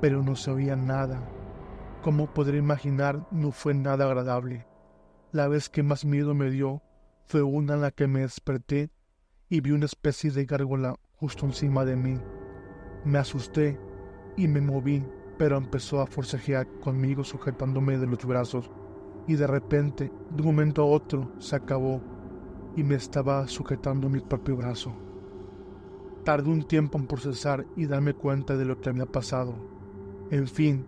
pero 0.00 0.22
no 0.22 0.36
se 0.36 0.50
oía 0.50 0.76
nada. 0.76 1.20
Como 2.02 2.32
podré 2.32 2.58
imaginar, 2.58 3.26
no 3.30 3.50
fue 3.50 3.74
nada 3.74 4.04
agradable. 4.04 4.66
La 5.32 5.48
vez 5.48 5.68
que 5.68 5.82
más 5.82 6.04
miedo 6.04 6.34
me 6.34 6.50
dio 6.50 6.82
fue 7.26 7.42
una 7.42 7.74
en 7.74 7.80
la 7.82 7.90
que 7.90 8.06
me 8.06 8.20
desperté 8.20 8.90
y 9.48 9.60
vi 9.60 9.72
una 9.72 9.86
especie 9.86 10.30
de 10.30 10.44
gárgola 10.44 10.96
justo 11.16 11.44
encima 11.44 11.84
de 11.84 11.96
mí. 11.96 12.18
Me 13.04 13.18
asusté 13.18 13.78
y 14.36 14.46
me 14.46 14.60
moví, 14.60 15.04
pero 15.38 15.56
empezó 15.56 16.00
a 16.00 16.06
forcejear 16.06 16.66
conmigo 16.80 17.24
sujetándome 17.24 17.96
de 17.96 18.06
los 18.06 18.24
brazos 18.24 18.70
y 19.28 19.36
de 19.36 19.46
repente, 19.46 20.10
de 20.30 20.42
un 20.42 20.46
momento 20.46 20.82
a 20.82 20.86
otro, 20.86 21.30
se 21.38 21.54
acabó 21.54 22.00
y 22.76 22.82
me 22.82 22.94
estaba 22.94 23.46
sujetando 23.46 24.08
mi 24.08 24.20
propio 24.20 24.56
brazo. 24.56 24.92
Tardé 26.24 26.50
un 26.50 26.62
tiempo 26.62 26.98
en 26.98 27.06
procesar 27.06 27.66
y 27.76 27.86
darme 27.86 28.14
cuenta 28.14 28.56
de 28.56 28.64
lo 28.64 28.80
que 28.80 28.88
había 28.88 29.06
pasado. 29.06 29.54
En 30.30 30.46
fin, 30.46 30.86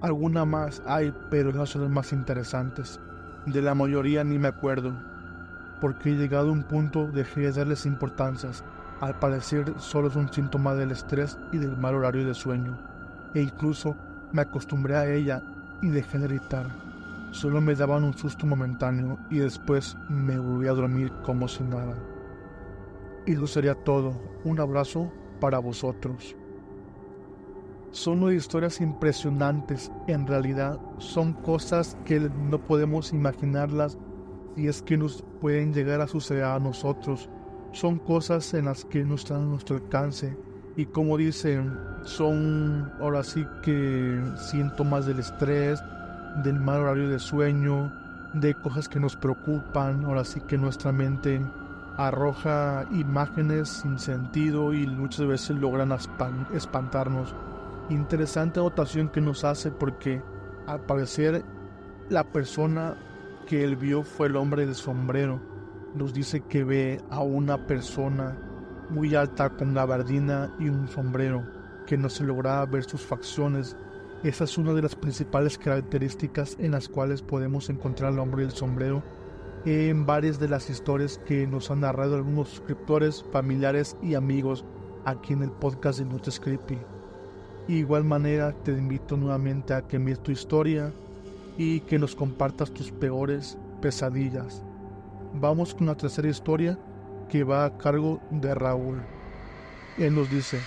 alguna 0.00 0.44
más 0.44 0.82
hay, 0.86 1.12
pero 1.30 1.52
no 1.52 1.66
son 1.66 1.82
las 1.82 1.90
más 1.90 2.12
interesantes. 2.12 3.00
De 3.46 3.60
la 3.60 3.74
mayoría 3.74 4.24
ni 4.24 4.38
me 4.38 4.48
acuerdo, 4.48 4.94
porque 5.80 6.10
he 6.10 6.16
llegado 6.16 6.48
a 6.48 6.52
un 6.52 6.62
punto 6.64 7.08
dejé 7.08 7.40
de 7.42 7.52
darles 7.52 7.86
importancias. 7.86 8.64
Al 9.00 9.18
parecer 9.18 9.74
solo 9.78 10.08
es 10.08 10.16
un 10.16 10.32
síntoma 10.32 10.74
del 10.74 10.92
estrés 10.92 11.38
y 11.52 11.58
del 11.58 11.76
mal 11.76 11.94
horario 11.94 12.24
de 12.26 12.34
sueño, 12.34 12.78
e 13.34 13.42
incluso 13.42 13.96
me 14.32 14.42
acostumbré 14.42 14.96
a 14.96 15.12
ella 15.12 15.42
y 15.82 15.88
dejé 15.88 16.18
de 16.18 16.28
gritar. 16.28 16.84
Solo 17.32 17.60
me 17.60 17.74
daban 17.74 18.04
un 18.04 18.14
susto 18.14 18.46
momentáneo 18.46 19.18
y 19.30 19.38
después 19.38 19.96
me 20.08 20.38
volví 20.38 20.68
a 20.68 20.72
dormir 20.72 21.12
como 21.24 21.48
si 21.48 21.64
nada. 21.64 21.96
Y 23.26 23.32
eso 23.32 23.46
sería 23.46 23.74
todo. 23.74 24.14
Un 24.44 24.60
abrazo 24.60 25.10
para 25.40 25.58
vosotros. 25.58 26.36
Son 27.90 28.32
historias 28.32 28.80
impresionantes. 28.80 29.90
En 30.06 30.26
realidad 30.26 30.80
son 30.98 31.32
cosas 31.32 31.96
que 32.04 32.20
no 32.20 32.58
podemos 32.58 33.12
imaginarlas 33.12 33.98
y 34.56 34.68
es 34.68 34.82
que 34.82 34.96
nos 34.96 35.24
pueden 35.40 35.72
llegar 35.72 36.00
a 36.00 36.08
suceder 36.08 36.44
a 36.44 36.58
nosotros. 36.58 37.28
Son 37.72 37.98
cosas 37.98 38.54
en 38.54 38.66
las 38.66 38.84
que 38.84 39.04
no 39.04 39.16
están 39.16 39.42
a 39.42 39.46
nuestro 39.46 39.76
alcance. 39.76 40.36
Y 40.76 40.86
como 40.86 41.16
dicen, 41.16 41.78
son 42.02 42.90
ahora 43.00 43.22
sí 43.22 43.46
que 43.62 44.20
síntomas 44.36 45.06
del 45.06 45.20
estrés, 45.20 45.82
del 46.42 46.58
mal 46.58 46.80
horario 46.80 47.08
de 47.08 47.18
sueño, 47.20 47.92
de 48.32 48.54
cosas 48.54 48.88
que 48.88 48.98
nos 48.98 49.16
preocupan. 49.16 50.04
Ahora 50.04 50.24
sí 50.24 50.40
que 50.40 50.58
nuestra 50.58 50.90
mente 50.90 51.40
arroja 51.96 52.86
imágenes 52.90 53.68
sin 53.68 53.98
sentido 53.98 54.74
y 54.74 54.86
muchas 54.86 55.26
veces 55.26 55.56
logran 55.56 55.96
espantarnos. 56.52 57.34
Interesante 57.88 58.58
anotación 58.58 59.08
que 59.08 59.20
nos 59.20 59.44
hace 59.44 59.70
porque 59.70 60.20
al 60.66 60.80
parecer 60.80 61.44
la 62.08 62.24
persona 62.24 62.96
que 63.46 63.62
él 63.62 63.76
vio 63.76 64.02
fue 64.02 64.26
el 64.26 64.36
hombre 64.36 64.66
de 64.66 64.74
sombrero. 64.74 65.40
Nos 65.94 66.12
dice 66.12 66.40
que 66.40 66.64
ve 66.64 67.00
a 67.10 67.20
una 67.20 67.66
persona 67.68 68.36
muy 68.90 69.14
alta 69.14 69.50
con 69.50 69.74
gabardina 69.74 70.54
y 70.58 70.68
un 70.68 70.88
sombrero, 70.88 71.44
que 71.86 71.96
no 71.96 72.08
se 72.08 72.24
lograba 72.24 72.64
ver 72.66 72.84
sus 72.84 73.02
facciones 73.02 73.76
esa 74.24 74.44
es 74.44 74.56
una 74.56 74.72
de 74.72 74.80
las 74.80 74.94
principales 74.94 75.58
características 75.58 76.56
en 76.58 76.72
las 76.72 76.88
cuales 76.88 77.20
podemos 77.20 77.68
encontrar 77.68 78.10
al 78.10 78.18
hombre 78.18 78.44
del 78.44 78.52
sombrero 78.52 79.02
en 79.66 80.06
varias 80.06 80.40
de 80.40 80.48
las 80.48 80.70
historias 80.70 81.18
que 81.26 81.46
nos 81.46 81.70
han 81.70 81.80
narrado 81.80 82.16
algunos 82.16 82.48
suscriptores, 82.48 83.22
familiares 83.32 83.98
y 84.02 84.14
amigos 84.14 84.64
aquí 85.04 85.34
en 85.34 85.42
el 85.42 85.50
podcast 85.50 85.98
de 85.98 86.06
Notes 86.06 86.40
Creepy. 86.40 86.78
De 87.68 87.74
igual 87.74 88.04
manera 88.04 88.54
te 88.64 88.72
invito 88.72 89.18
nuevamente 89.18 89.74
a 89.74 89.86
que 89.86 89.98
mires 89.98 90.22
tu 90.22 90.32
historia 90.32 90.90
y 91.58 91.80
que 91.80 91.98
nos 91.98 92.16
compartas 92.16 92.70
tus 92.72 92.90
peores 92.90 93.58
pesadillas. 93.82 94.64
Vamos 95.34 95.74
con 95.74 95.86
la 95.86 95.98
tercera 95.98 96.28
historia 96.28 96.78
que 97.28 97.44
va 97.44 97.64
a 97.64 97.78
cargo 97.78 98.20
de 98.30 98.54
Raúl. 98.54 99.02
Él 99.98 100.14
nos 100.14 100.30
dice, 100.30 100.58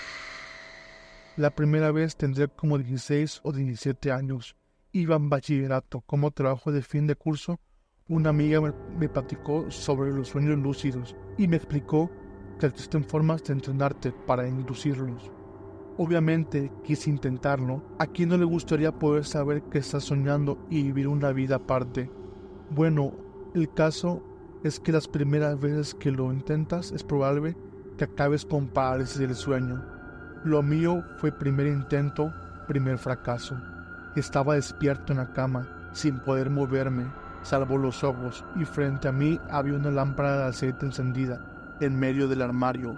la 1.36 1.50
primera 1.50 1.92
vez 1.92 2.16
tendría 2.16 2.48
como 2.48 2.78
16 2.78 3.40
o 3.44 3.52
17 3.52 4.10
años. 4.10 4.56
Iba 4.90 5.14
en 5.16 5.30
bachillerato. 5.30 6.00
Como 6.00 6.30
trabajo 6.32 6.72
de 6.72 6.82
fin 6.82 7.06
de 7.06 7.14
curso, 7.14 7.60
una 8.08 8.30
amiga 8.30 8.60
me, 8.60 9.08
platicó 9.08 9.70
sobre 9.70 10.12
los 10.12 10.28
sueños 10.28 10.58
lúcidos 10.58 11.14
y 11.36 11.46
me 11.46 11.56
explicó 11.56 12.10
que 12.58 12.66
existen 12.66 13.04
formas 13.04 13.44
de 13.44 13.52
entrenarte 13.52 14.10
para 14.10 14.48
inducirlos. 14.48 15.30
Obviamente 15.96 16.72
quise 16.82 17.10
intentarlo. 17.10 17.84
¿A 17.98 18.06
quién 18.06 18.30
no 18.30 18.38
le 18.38 18.44
gustaría 18.44 18.90
poder 18.90 19.24
saber 19.24 19.62
que 19.64 19.78
estás 19.78 20.04
soñando 20.04 20.58
y 20.70 20.82
vivir 20.82 21.06
una 21.06 21.32
vida 21.32 21.56
aparte? 21.56 22.10
Bueno, 22.70 23.12
el 23.54 23.72
caso 23.72 24.22
es 24.64 24.80
que 24.80 24.92
las 24.92 25.08
primeras 25.08 25.58
veces 25.60 25.94
que 25.94 26.10
lo 26.10 26.32
intentas 26.32 26.92
es 26.92 27.02
probable 27.02 27.56
que 27.96 28.04
acabes 28.04 28.44
con 28.44 28.68
parálisis 28.68 29.18
del 29.18 29.34
sueño 29.34 29.98
lo 30.44 30.62
mío 30.62 31.02
fue 31.16 31.32
primer 31.32 31.66
intento, 31.66 32.32
primer 32.68 32.98
fracaso. 32.98 33.56
Estaba 34.14 34.54
despierto 34.54 35.12
en 35.12 35.18
la 35.18 35.32
cama, 35.32 35.90
sin 35.92 36.20
poder 36.20 36.48
moverme, 36.48 37.06
salvo 37.42 37.76
los 37.76 38.04
ojos, 38.04 38.44
y 38.54 38.64
frente 38.64 39.08
a 39.08 39.12
mí 39.12 39.40
había 39.50 39.74
una 39.74 39.90
lámpara 39.90 40.38
de 40.38 40.44
aceite 40.44 40.86
encendida, 40.86 41.76
en 41.80 41.98
medio 41.98 42.28
del 42.28 42.42
armario, 42.42 42.96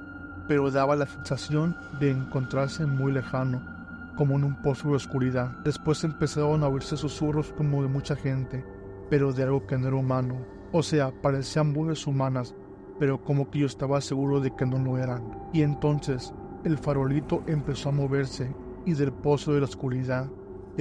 pero 0.49 0.71
daba 0.71 0.97
la 0.97 1.07
sensación 1.07 1.75
de 1.99 2.11
encontrarse 2.11 2.85
muy 2.85 3.11
lejano, 3.11 3.62
como 4.17 4.37
en 4.37 4.45
un 4.45 4.61
pozo 4.61 4.90
de 4.90 4.97
oscuridad. 4.97 5.50
Después 5.64 6.05
empezaron 6.05 6.62
a 6.62 6.69
oírse 6.69 6.99
susurros 6.99 7.55
como 7.57 7.83
de 7.83 7.88
mucha 7.88 8.17
gente, 8.17 8.64
pero 9.09 9.33
de 9.33 9.45
algo 9.45 9.67
que 9.67 9.79
no 9.79 9.88
era 9.88 9.97
humano. 9.97 10.45
O 10.73 10.83
sea, 10.83 11.11
parecían 11.11 11.73
voces 11.73 12.07
humanas, 12.07 12.55
pero 12.99 13.23
como 13.23 13.50
que 13.50 13.61
yo 13.61 13.67
estaba 13.67 14.00
seguro 14.00 14.41
de 14.41 14.55
que 14.55 14.67
no 14.67 14.79
lo 14.79 14.99
eran. 14.99 15.23
Y 15.53 15.62
entonces 15.62 16.33
el 16.65 16.79
farolito 16.79 17.43
empezó 17.47 17.89
a 17.89 17.93
moverse 17.93 18.55
y 18.85 18.95
del 18.95 19.12
pozo 19.12 19.53
de 19.53 19.61
la 19.61 19.67
oscuridad 19.67 20.31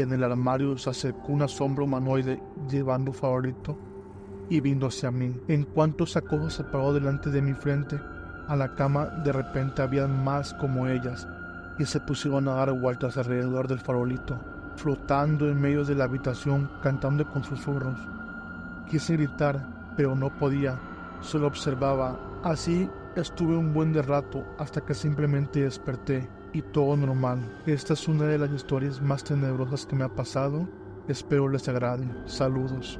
en 0.01 0.13
el 0.13 0.24
armario 0.24 0.77
se 0.77 0.89
acercó 0.89 1.31
una 1.31 1.48
sombra 1.48 1.84
humanoide 1.84 2.41
llevando 2.69 3.12
farolito 3.12 3.77
y 4.50 4.60
vino 4.62 4.88
hacia 4.88 5.12
mí. 5.12 5.36
En 5.48 5.63
cuanto 5.63 6.05
esa 6.05 6.22
cosa 6.22 6.50
se 6.50 6.63
paró 6.63 6.93
delante 6.93 7.29
de 7.29 7.41
mi 7.41 7.53
frente, 7.53 8.00
a 8.48 8.55
la 8.55 8.75
cama 8.75 9.05
de 9.24 9.31
repente 9.31 9.81
había 9.81 10.08
más 10.08 10.53
como 10.55 10.88
ellas 10.88 11.27
y 11.77 11.86
se 11.86 12.00
pusieron 12.00 12.48
a 12.48 12.55
dar 12.55 12.72
vueltas 12.74 13.17
alrededor 13.17 13.67
del 13.67 13.79
farolito, 13.79 14.39
flotando 14.75 15.50
en 15.50 15.62
medio 15.62 15.86
de 15.86 15.96
la 15.96 16.05
habitación 16.05 16.69
cantando 16.81 17.29
con 17.29 17.43
susurros. 17.43 18.00
Quise 18.89 19.13
gritar, 19.13 19.78
pero 19.96 20.15
no 20.15 20.38
podía, 20.38 20.79
solo 21.22 21.48
observaba. 21.48 22.19
Así 22.43 22.89
Estuve 23.15 23.58
un 23.58 23.74
buen 23.74 23.91
de 23.91 24.03
rato 24.03 24.46
hasta 24.60 24.81
que 24.81 24.93
simplemente 24.93 25.63
desperté 25.63 26.29
y 26.53 26.62
todo 26.62 26.96
normal. 26.96 27.39
Esta 27.65 27.93
es 27.93 28.08
una 28.08 28.25
de 28.25 28.38
las 28.38 28.51
historias 28.51 29.01
más 29.01 29.24
tenebrosas 29.24 29.86
que 29.88 29.96
me 29.96 30.05
ha 30.05 30.15
pasado. 30.15 30.69
Espero 31.08 31.50
les 31.50 31.67
agrade. 31.67 32.08
Saludos. 32.27 33.00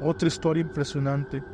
Otra 0.00 0.26
historia 0.26 0.62
impresionante. 0.62 1.44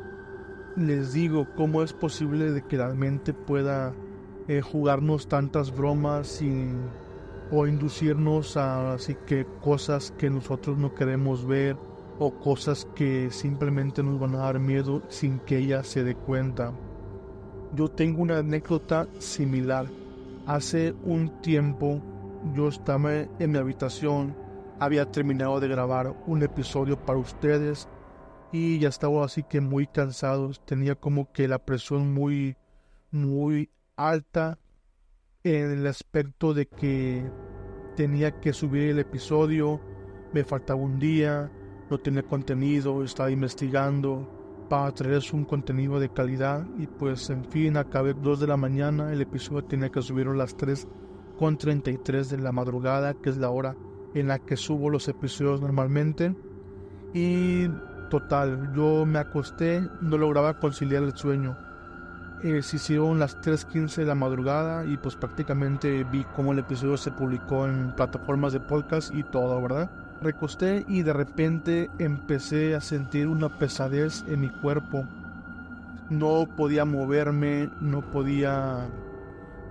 Les 0.77 1.11
digo 1.11 1.45
cómo 1.55 1.83
es 1.83 1.91
posible 1.91 2.51
de 2.51 2.65
que 2.65 2.77
la 2.77 2.87
mente 2.95 3.33
pueda 3.33 3.93
eh, 4.47 4.61
jugarnos 4.61 5.27
tantas 5.27 5.75
bromas 5.75 6.41
o 7.51 7.67
inducirnos 7.67 8.55
a 8.55 8.93
así 8.93 9.15
que 9.27 9.45
cosas 9.61 10.11
que 10.17 10.29
nosotros 10.29 10.77
no 10.77 10.95
queremos 10.95 11.45
ver 11.45 11.75
o 12.19 12.37
cosas 12.39 12.85
que 12.95 13.31
simplemente 13.31 14.03
nos 14.03 14.19
van 14.19 14.35
a 14.35 14.39
dar 14.39 14.59
miedo 14.59 15.01
sin 15.07 15.39
que 15.39 15.57
ella 15.57 15.83
se 15.83 16.03
dé 16.03 16.15
cuenta. 16.15 16.73
Yo 17.73 17.87
tengo 17.89 18.21
una 18.21 18.39
anécdota 18.39 19.07
similar. 19.19 19.87
Hace 20.45 20.93
un 21.03 21.41
tiempo 21.41 22.01
yo 22.53 22.67
estaba 22.67 23.13
en 23.13 23.51
mi 23.51 23.57
habitación, 23.57 24.35
había 24.79 25.09
terminado 25.09 25.59
de 25.59 25.67
grabar 25.67 26.15
un 26.27 26.43
episodio 26.43 26.97
para 26.97 27.19
ustedes 27.19 27.87
y 28.51 28.79
ya 28.79 28.89
estaba 28.89 29.23
así 29.25 29.43
que 29.43 29.61
muy 29.61 29.87
cansado, 29.87 30.51
tenía 30.65 30.95
como 30.95 31.31
que 31.31 31.47
la 31.47 31.59
presión 31.59 32.13
muy 32.13 32.57
muy 33.11 33.69
alta 33.95 34.57
en 35.43 35.71
el 35.71 35.87
aspecto 35.87 36.53
de 36.53 36.67
que 36.67 37.29
tenía 37.95 38.39
que 38.39 38.53
subir 38.53 38.89
el 38.89 38.99
episodio, 38.99 39.79
me 40.33 40.43
faltaba 40.43 40.79
un 40.79 40.99
día, 40.99 41.51
no 41.89 41.97
tenía 41.97 42.23
contenido, 42.23 43.03
estaba 43.03 43.31
investigando 43.31 44.27
para 44.69 44.91
traerles 44.91 45.33
un 45.33 45.45
contenido 45.45 45.99
de 45.99 46.09
calidad 46.09 46.65
y 46.77 46.85
pues 46.85 47.29
en 47.29 47.43
fin, 47.45 47.75
acabé 47.77 48.13
2 48.13 48.39
de 48.39 48.47
la 48.47 48.57
mañana, 48.57 49.11
el 49.11 49.21
episodio 49.21 49.63
tenía 49.63 49.89
que 49.89 50.01
subir 50.01 50.27
a 50.27 50.33
las 50.33 50.55
3 50.55 50.87
con 51.37 51.57
33 51.57 52.29
de 52.29 52.37
la 52.37 52.51
madrugada, 52.51 53.13
que 53.15 53.29
es 53.29 53.37
la 53.37 53.49
hora 53.49 53.75
en 54.13 54.27
la 54.27 54.39
que 54.39 54.57
subo 54.57 54.89
los 54.89 55.07
episodios 55.07 55.61
normalmente. 55.61 56.35
Y 57.13 57.67
total, 58.09 58.73
yo 58.75 59.05
me 59.05 59.19
acosté, 59.19 59.81
no 60.01 60.17
lograba 60.17 60.59
conciliar 60.59 61.03
el 61.03 61.15
sueño. 61.15 61.57
Eh, 62.43 62.61
se 62.61 62.77
hicieron 62.77 63.19
las 63.19 63.37
3.15 63.41 63.97
de 63.97 64.05
la 64.05 64.15
madrugada 64.15 64.85
y 64.85 64.97
pues 64.97 65.15
prácticamente 65.15 66.05
vi 66.05 66.25
cómo 66.35 66.53
el 66.53 66.59
episodio 66.59 66.95
se 66.97 67.11
publicó 67.11 67.67
en 67.67 67.93
plataformas 67.95 68.53
de 68.53 68.59
podcast 68.59 69.13
y 69.13 69.23
todo, 69.23 69.61
¿verdad? 69.61 70.08
Recosté 70.21 70.85
y 70.87 71.03
de 71.03 71.13
repente 71.13 71.89
empecé 71.97 72.75
a 72.75 72.81
sentir 72.81 73.27
una 73.27 73.57
pesadez 73.57 74.25
en 74.27 74.41
mi 74.41 74.49
cuerpo. 74.49 75.05
No 76.09 76.45
podía 76.57 76.83
moverme, 76.83 77.69
no 77.79 78.01
podía 78.11 78.89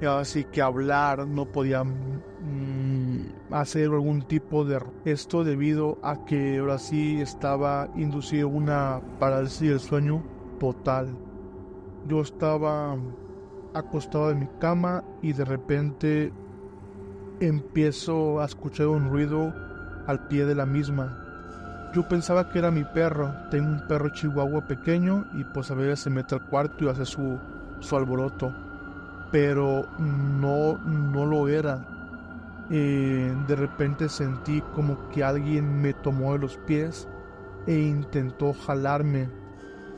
así 0.07 0.45
que 0.45 0.62
hablar, 0.62 1.26
no 1.26 1.47
podía 1.47 1.83
mm, 1.83 3.50
hacer 3.50 3.87
algún 3.87 4.23
tipo 4.23 4.64
de 4.64 4.81
esto 5.05 5.45
debido 5.45 5.99
a 6.02 6.25
que 6.25 6.59
ahora 6.59 6.78
sí 6.78 7.21
estaba 7.21 7.88
inducido 7.97 8.49
una 8.49 9.00
parálisis 9.19 9.69
del 9.69 9.81
sueño 9.81 10.23
total. 10.61 11.09
Yo 12.07 12.21
estaba 12.21 12.97
acostado 13.75 14.31
en 14.31 14.40
mi 14.40 14.49
cama 14.61 15.05
y 15.21 15.33
de 15.33 15.45
repente 15.45 16.33
empiezo 17.40 18.40
a 18.40 18.47
escuchar 18.47 18.88
un 18.88 19.11
ruido 19.11 19.52
al 20.09 20.27
pie 20.27 20.45
de 20.45 20.57
la 20.57 20.67
misma. 20.67 21.17
Yo 21.95 22.09
pensaba 22.09 22.49
que 22.49 22.59
era 22.59 22.73
mi 22.73 22.83
perro, 22.83 23.33
tengo 23.50 23.69
un 23.69 23.87
perro 23.87 24.09
chihuahua 24.09 24.67
pequeño 24.67 25.27
y 25.35 25.45
pues 25.45 25.71
a 25.71 25.75
veces 25.75 26.00
se 26.00 26.11
mete 26.11 26.35
al 26.35 26.43
cuarto 26.43 26.85
y 26.85 26.88
hace 26.88 27.05
su, 27.05 27.38
su 27.79 27.97
alboroto 27.97 28.53
pero 29.31 29.87
no, 29.99 30.79
no 30.79 31.27
lo 31.27 31.49
era. 31.49 31.85
Eh, 32.71 33.35
de 33.47 33.57
repente 33.57 34.09
sentí 34.09 34.61
como 34.75 35.09
que 35.09 35.25
alguien 35.25 35.81
me 35.81 35.95
tomó 35.95 36.33
de 36.35 36.38
los 36.38 36.57
pies 36.59 37.09
e 37.67 37.75
intentó 37.75 38.53
jalarme. 38.53 39.29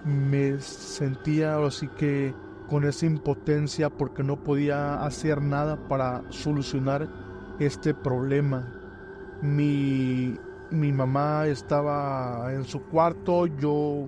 Me 0.05 0.61
sentía 0.61 1.59
así 1.65 1.89
que 1.89 2.35
con 2.69 2.85
esa 2.85 3.07
impotencia 3.07 3.91
porque 3.91 4.23
no 4.23 4.37
podía 4.37 5.05
hacer 5.05 5.43
nada 5.43 5.77
para 5.89 6.23
solucionar 6.31 7.09
este 7.59 7.95
problema. 7.95 8.80
Mi, 9.43 10.37
mi 10.71 10.93
mamá 10.93 11.47
estaba 11.47 12.53
en 12.53 12.65
su 12.65 12.83
cuarto, 12.83 13.47
yo 13.47 14.07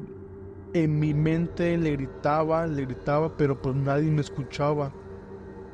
en 0.75 0.99
mi 0.99 1.15
mente 1.15 1.77
le 1.77 1.93
gritaba, 1.93 2.67
le 2.67 2.87
gritaba, 2.87 3.37
pero 3.37 3.61
pues 3.61 3.75
nadie 3.75 4.11
me 4.11 4.21
escuchaba. 4.21 4.93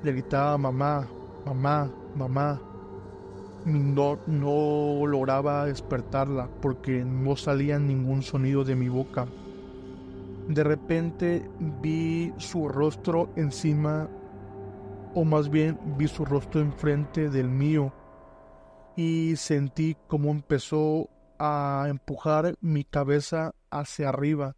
Le 0.02 0.12
gritaba 0.12 0.58
mamá, 0.58 1.08
mamá, 1.44 1.90
mamá. 2.16 2.60
No, 3.64 4.18
no 4.26 5.06
lograba 5.06 5.66
despertarla 5.66 6.48
porque 6.62 7.04
no 7.04 7.36
salía 7.36 7.78
ningún 7.78 8.22
sonido 8.22 8.64
de 8.64 8.76
mi 8.76 8.88
boca. 8.88 9.26
De 10.48 10.64
repente 10.64 11.50
vi 11.82 12.32
su 12.38 12.68
rostro 12.68 13.28
encima, 13.36 14.08
o 15.14 15.24
más 15.24 15.50
bien 15.50 15.78
vi 15.98 16.08
su 16.08 16.24
rostro 16.24 16.60
enfrente 16.60 17.28
del 17.28 17.48
mío, 17.48 17.92
y 18.98 19.36
sentí 19.36 19.96
como 20.08 20.32
empezó 20.32 21.08
a 21.38 21.86
empujar 21.88 22.56
mi 22.60 22.82
cabeza 22.82 23.54
hacia 23.70 24.08
arriba. 24.08 24.56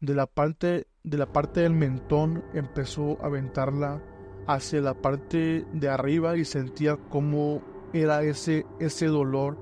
De 0.00 0.14
la 0.14 0.26
parte, 0.26 0.86
de 1.04 1.18
la 1.18 1.30
parte 1.30 1.60
del 1.60 1.74
mentón 1.74 2.42
empezó 2.54 3.22
a 3.22 3.26
aventarla 3.26 4.02
hacia 4.46 4.80
la 4.80 4.94
parte 4.94 5.66
de 5.74 5.88
arriba 5.90 6.38
y 6.38 6.46
sentía 6.46 6.96
como 6.96 7.60
era 7.92 8.22
ese, 8.22 8.64
ese 8.80 9.08
dolor 9.08 9.58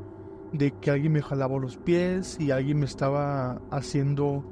de 0.53 0.71
que 0.79 0.93
alguien 0.93 1.15
me 1.15 1.23
jalaba 1.23 1.59
los 1.59 1.77
pies 1.77 2.39
y 2.39 2.53
alguien 2.53 2.79
me 2.79 2.87
estaba 2.87 3.61
haciendo 3.73 4.45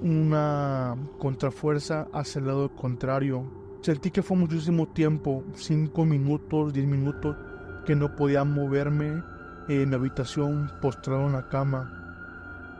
una 0.00 0.96
contrafuerza 1.18 2.08
hacia 2.14 2.38
el 2.38 2.46
lado 2.46 2.74
contrario. 2.74 3.44
Sentí 3.82 4.10
que 4.10 4.22
fue 4.22 4.38
muchísimo 4.38 4.88
tiempo, 4.88 5.44
5 5.52 6.02
minutos, 6.06 6.72
10 6.72 6.86
minutos, 6.86 7.36
que 7.84 7.96
no 7.96 8.14
podía 8.14 8.44
moverme 8.44 9.22
en 9.68 9.88
mi 9.88 9.94
habitación 9.94 10.70
postrado 10.80 11.26
en 11.26 11.32
la 11.32 11.48
cama. 11.48 11.90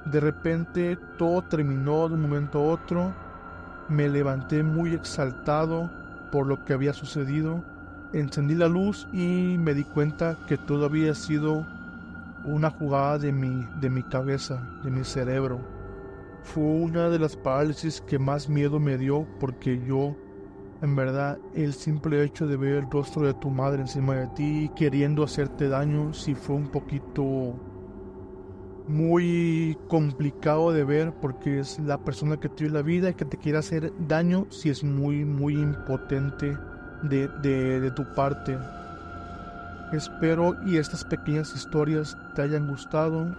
De 0.05 0.21
repente 0.21 0.99
todo 1.17 1.43
terminó 1.43 2.09
de 2.09 2.15
un 2.15 2.23
momento 2.23 2.59
a 2.59 2.73
otro. 2.73 3.15
Me 3.89 4.09
levanté 4.09 4.63
muy 4.63 4.95
exaltado 4.95 5.91
por 6.31 6.47
lo 6.47 6.65
que 6.65 6.73
había 6.73 6.95
sucedido, 6.95 7.63
encendí 8.13 8.55
la 8.55 8.69
luz 8.69 9.07
y 9.13 9.57
me 9.59 9.75
di 9.75 9.85
cuenta 9.85 10.39
que 10.47 10.57
todo 10.57 10.87
había 10.87 11.15
sido 11.15 11.67
una 12.45 12.71
jugada 12.71 13.19
de 13.19 13.33
mi, 13.33 13.67
de 13.81 13.91
mi 13.91 14.03
cabeza, 14.03 14.67
de 14.83 14.91
mi 14.91 15.05
cerebro. 15.05 15.61
Fue 16.43 16.65
una 16.65 17.09
de 17.09 17.19
las 17.19 17.37
parálisis 17.37 18.01
que 18.01 18.19
más 18.19 18.49
miedo 18.49 18.81
me 18.81 18.99
dio 18.99 19.27
porque 19.39 19.79
yo, 19.87 20.17
en 20.83 20.97
verdad, 20.97 21.39
el 21.55 21.75
simple 21.75 22.25
hecho 22.25 22.49
de 22.49 22.57
ver 22.57 22.75
el 22.75 22.91
rostro 22.91 23.25
de 23.25 23.35
tu 23.35 23.51
madre 23.51 23.83
encima 23.83 24.17
de 24.17 24.27
ti 24.29 24.71
queriendo 24.75 25.23
hacerte 25.23 25.69
daño, 25.69 26.13
sí 26.13 26.35
fue 26.35 26.57
un 26.57 26.69
poquito 26.69 27.55
muy 28.89 29.79
complicado 29.87 30.73
de 30.73 30.83
ver 30.83 31.13
porque 31.21 31.61
es 31.61 31.79
la 31.79 31.99
persona 31.99 32.39
que 32.39 32.49
tiene 32.49 32.73
la 32.73 32.83
vida 32.83 33.11
y 33.11 33.15
que 33.15 33.25
te 33.25 33.37
quiere 33.37 33.59
hacer 33.59 33.93
daño 34.09 34.49
si 34.51 34.71
es 34.71 34.83
muy 34.83 35.25
muy 35.25 35.55
impotente 35.55 36.59
de, 37.05 37.29
de, 37.29 37.91
tu 37.93 38.05
parte. 38.15 38.59
Espero 39.93 40.57
y 40.67 40.79
estas 40.79 41.05
pequeñas 41.05 41.55
historias 41.55 42.19
te 42.35 42.43
hayan 42.43 42.67
gustado. 42.67 43.37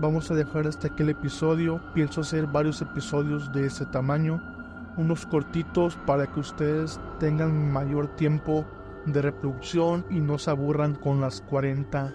Vamos 0.00 0.32
a 0.32 0.34
dejar 0.34 0.66
hasta 0.66 0.88
aquel 0.88 1.10
episodio. 1.10 1.80
Pienso 1.94 2.22
hacer 2.22 2.48
varios 2.48 2.82
episodios 2.82 3.52
de 3.52 3.66
ese 3.66 3.86
tamaño. 3.86 4.55
Unos 4.96 5.26
cortitos 5.26 5.96
para 6.06 6.26
que 6.26 6.40
ustedes 6.40 7.00
tengan 7.20 7.72
mayor 7.72 8.08
tiempo 8.16 8.64
de 9.04 9.22
reproducción 9.22 10.04
y 10.10 10.20
no 10.20 10.38
se 10.38 10.50
aburran 10.50 10.94
con 10.94 11.20
las 11.20 11.40
40 11.42 12.14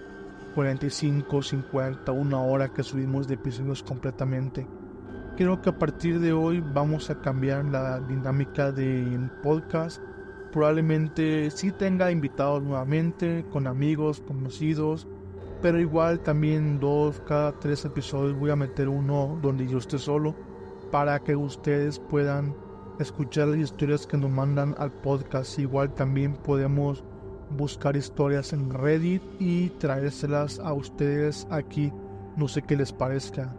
45, 0.54 1.42
50, 1.42 2.12
una 2.12 2.40
hora 2.42 2.68
que 2.68 2.82
subimos 2.82 3.26
de 3.26 3.34
episodios 3.34 3.82
completamente. 3.82 4.66
Creo 5.36 5.60
que 5.62 5.70
a 5.70 5.78
partir 5.78 6.20
de 6.20 6.32
hoy 6.32 6.60
vamos 6.60 7.10
a 7.10 7.20
cambiar 7.20 7.64
la 7.64 8.00
dinámica 8.00 8.70
del 8.70 9.30
podcast. 9.42 10.02
Probablemente 10.52 11.50
sí 11.50 11.72
tenga 11.72 12.10
invitados 12.10 12.62
nuevamente, 12.62 13.46
con 13.50 13.66
amigos, 13.66 14.20
conocidos, 14.20 15.08
pero 15.62 15.80
igual 15.80 16.20
también 16.20 16.78
dos, 16.78 17.20
cada 17.26 17.52
tres 17.52 17.84
episodios 17.86 18.38
voy 18.38 18.50
a 18.50 18.56
meter 18.56 18.88
uno 18.88 19.38
donde 19.40 19.66
yo 19.66 19.78
esté 19.78 19.98
solo 19.98 20.34
para 20.90 21.18
que 21.20 21.34
ustedes 21.34 21.98
puedan 21.98 22.54
escuchar 22.98 23.48
las 23.48 23.58
historias 23.58 24.06
que 24.06 24.16
nos 24.16 24.30
mandan 24.30 24.74
al 24.78 24.92
podcast. 24.92 25.58
Igual 25.58 25.94
también 25.94 26.34
podemos 26.34 27.04
buscar 27.50 27.96
historias 27.96 28.52
en 28.52 28.70
Reddit 28.70 29.22
y 29.38 29.70
traérselas 29.70 30.58
a 30.58 30.72
ustedes 30.72 31.46
aquí. 31.50 31.92
No 32.36 32.48
sé 32.48 32.62
qué 32.62 32.76
les 32.76 32.92
parezca. 32.92 33.54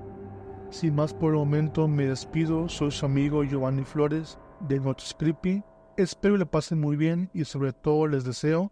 Sin 0.70 0.96
más 0.96 1.14
por 1.14 1.34
el 1.34 1.40
momento 1.40 1.88
me 1.88 2.08
despido. 2.08 2.68
Soy 2.68 2.92
su 2.92 3.06
amigo 3.06 3.44
Giovanni 3.44 3.84
Flores 3.84 4.40
de 4.62 4.80
Noches 4.80 5.16
Creepy. 5.18 5.64
Espero 5.98 6.38
le 6.38 6.46
pasen 6.46 6.80
muy 6.80 6.96
bien 6.96 7.30
y 7.34 7.46
sobre 7.46 7.74
todo 7.74 8.08
les 8.08 8.24
deseo 8.24 8.72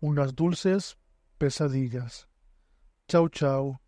unas 0.00 0.34
dulces 0.34 0.98
pesadillas. 1.38 2.28
Chao 3.08 3.28
chao. 3.28 3.85